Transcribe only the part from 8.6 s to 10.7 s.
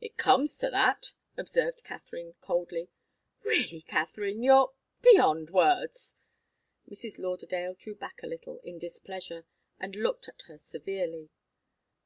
in displeasure, and looked at her